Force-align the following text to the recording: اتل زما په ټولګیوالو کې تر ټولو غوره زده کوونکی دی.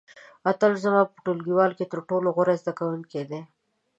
اتل 0.51 0.73
زما 0.83 1.01
په 1.11 1.17
ټولګیوالو 1.25 1.77
کې 1.77 1.85
تر 1.91 1.99
ټولو 2.09 2.27
غوره 2.35 2.55
زده 2.61 2.73
کوونکی 2.79 3.21
دی. 3.29 3.41